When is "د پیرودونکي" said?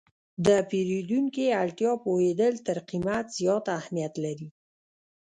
0.45-1.45